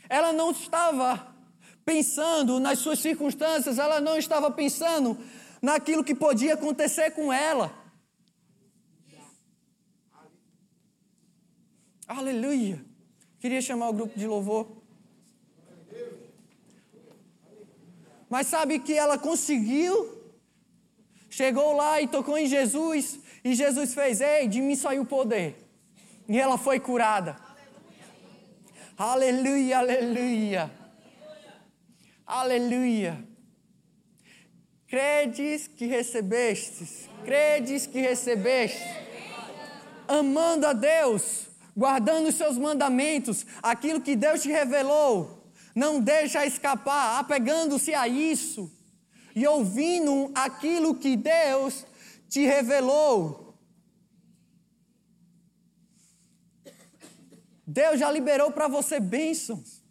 [0.09, 1.27] Ela não estava
[1.85, 5.19] pensando nas suas circunstâncias, ela não estava pensando
[5.61, 7.82] naquilo que podia acontecer com ela.
[12.19, 12.85] Aleluia.
[13.41, 14.67] Queria chamar o grupo de louvor.
[18.29, 20.21] Mas sabe que ela conseguiu?
[21.31, 23.19] Chegou lá e tocou em Jesus.
[23.43, 25.57] E Jesus fez: Ei, de mim saiu o poder.
[26.29, 27.37] E ela foi curada.
[28.97, 30.71] Aleluia, aleluia.
[32.27, 33.27] Aleluia.
[34.87, 37.09] Credes que recebestes.
[37.25, 38.83] Credes que recebestes.
[40.07, 47.19] Amando a Deus guardando os seus mandamentos, aquilo que Deus te revelou, não deixa escapar,
[47.19, 48.71] apegando-se a isso
[49.35, 51.87] e ouvindo aquilo que Deus
[52.29, 53.59] te revelou.
[57.67, 59.83] Deus já liberou para você bênçãos.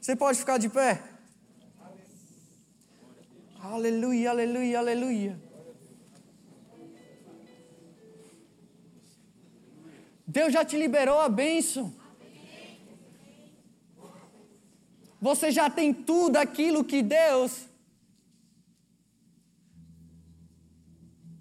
[0.00, 1.02] Você pode ficar de pé?
[3.60, 5.51] Aleluia, aleluia, aleluia.
[10.26, 11.92] Deus já te liberou a bênção.
[15.20, 17.68] Você já tem tudo aquilo que Deus.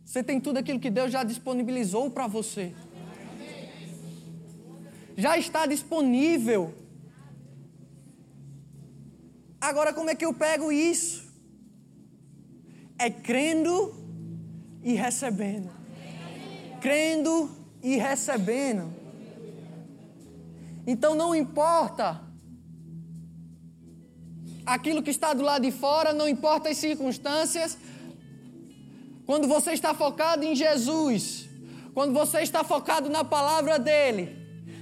[0.06, 2.74] Você tem tudo aquilo que Deus já disponibilizou para você.
[5.16, 6.74] Já está disponível.
[9.60, 11.32] Agora, como é que eu pego isso?
[12.98, 13.96] É crendo
[14.84, 15.70] e recebendo.
[16.82, 17.61] crendo e
[17.98, 18.94] recebendo.
[20.86, 22.22] Então não importa
[24.66, 27.78] aquilo que está do lado de fora, não importa as circunstâncias.
[29.26, 31.50] Quando você está focado em Jesus,
[31.94, 34.36] quando você está focado na palavra dele,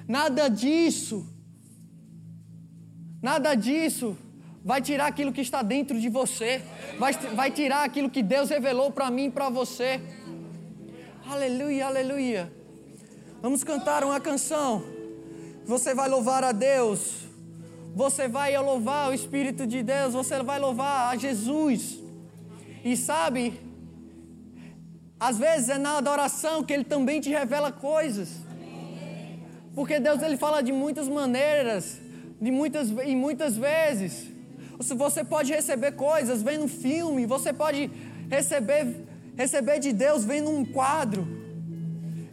[0.07, 1.27] nada disso,
[3.21, 4.17] nada disso
[4.63, 6.61] vai tirar aquilo que está dentro de você,
[6.97, 10.01] vai, vai tirar aquilo que Deus revelou para mim e para você.
[11.25, 12.58] Aleluia, aleluia.
[13.41, 14.83] Vamos cantar uma canção.
[15.65, 17.25] Você vai louvar a Deus.
[17.95, 20.13] Você vai louvar o Espírito de Deus.
[20.13, 21.99] Você vai louvar a Jesus.
[22.83, 23.59] E sabe,
[25.19, 28.29] às vezes é na adoração que Ele também te revela coisas.
[29.73, 31.99] Porque Deus ele fala de muitas maneiras,
[32.41, 34.27] de muitas e muitas vezes.
[34.77, 37.89] Você pode receber coisas vendo um filme, você pode
[38.29, 41.38] receber receber de Deus vendo um quadro.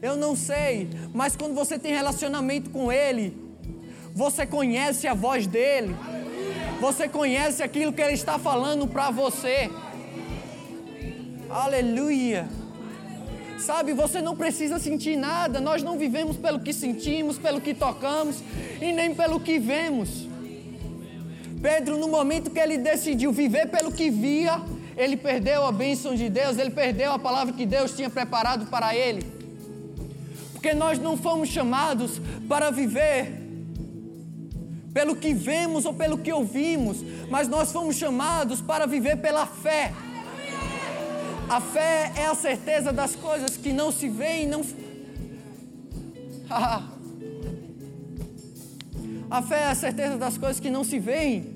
[0.06, 3.36] Eu não sei, mas quando você tem relacionamento com Ele,
[4.14, 5.96] você conhece a voz dele,
[6.80, 9.68] você conhece aquilo que Ele está falando para você.
[11.50, 12.46] Aleluia.
[13.58, 15.60] Sabe, você não precisa sentir nada.
[15.60, 18.36] Nós não vivemos pelo que sentimos, pelo que tocamos
[18.80, 20.28] e nem pelo que vemos.
[21.60, 24.62] Pedro, no momento que ele decidiu viver pelo que via,
[24.96, 28.94] ele perdeu a bênção de Deus, ele perdeu a palavra que Deus tinha preparado para
[28.94, 29.35] ele.
[30.56, 33.42] Porque nós não fomos chamados para viver
[34.94, 39.92] pelo que vemos ou pelo que ouvimos, mas nós fomos chamados para viver pela fé.
[41.46, 44.62] A fé é a certeza das coisas que não se veem e não.
[49.30, 51.54] a fé é a certeza das coisas que não se veem.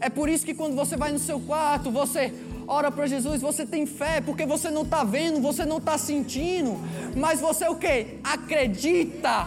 [0.00, 2.32] É por isso que quando você vai no seu quarto, você
[2.66, 6.78] ora para Jesus, você tem fé, porque você não está vendo, você não está sentindo,
[7.16, 8.18] mas você o que?
[8.22, 9.46] Acredita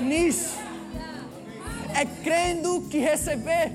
[0.00, 0.56] nisso.
[1.94, 3.72] É crendo que receber,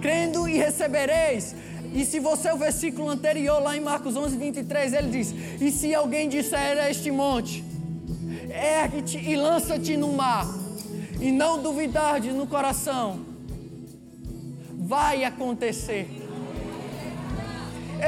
[0.00, 1.54] crendo e recebereis.
[1.94, 5.94] E se você o versículo anterior, lá em Marcos 11, 23, ele diz: E se
[5.94, 7.62] alguém disser a este monte,
[8.48, 10.46] ergue-te e lança-te no mar,
[11.20, 13.20] e não duvidar no coração,
[14.70, 16.21] vai acontecer.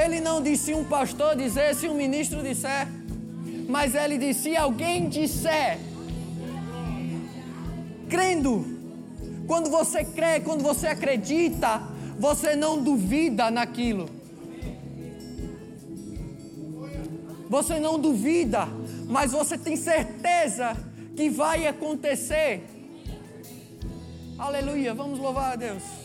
[0.03, 2.87] Ele não disse um pastor dizer, se um ministro disser,
[3.67, 5.79] mas ele disse: se alguém disser,
[8.09, 8.65] crendo,
[9.47, 11.81] quando você crê, quando você acredita,
[12.19, 14.09] você não duvida naquilo.
[17.49, 18.67] Você não duvida,
[19.07, 20.75] mas você tem certeza
[21.15, 22.63] que vai acontecer.
[24.37, 26.04] Aleluia, vamos louvar a Deus.